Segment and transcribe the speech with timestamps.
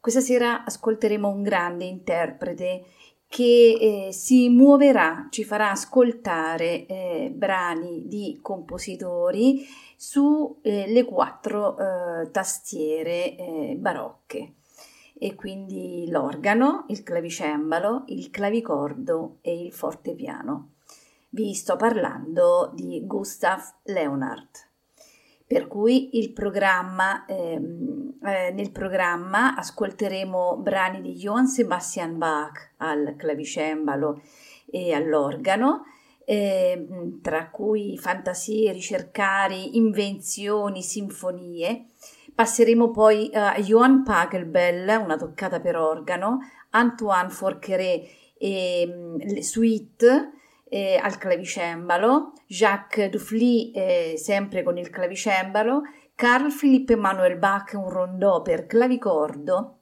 [0.00, 2.84] Questa sera ascolteremo un grande interprete
[3.26, 9.66] che eh, si muoverà, ci farà ascoltare eh, brani di compositori
[9.96, 14.54] sulle eh, quattro eh, tastiere eh, barocche
[15.18, 20.74] e quindi l'organo, il clavicembalo, il clavicordo e il fortepiano.
[21.30, 24.67] Vi sto parlando di Gustav Leonhardt
[25.48, 34.20] per cui programma, ehm, eh, nel programma ascolteremo brani di Johann Sebastian Bach al clavicembalo
[34.70, 35.84] e all'organo,
[36.26, 36.86] eh,
[37.22, 41.86] tra cui fantasie, ricercari, invenzioni, sinfonie.
[42.34, 50.32] Passeremo poi a Johann Pachelbel, una toccata per organo, Antoine Forqueret e le suite,
[50.70, 55.82] eh, al clavicembalo, Jacques Dufly eh, sempre con il clavicembalo,
[56.14, 59.78] Carl Philipp Emanuel Bach un rondò per clavicordo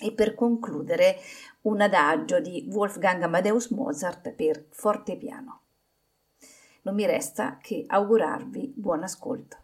[0.00, 1.16] e per concludere
[1.62, 5.60] un adagio di Wolfgang Amadeus Mozart per fortepiano.
[6.82, 9.63] Non mi resta che augurarvi buon ascolto.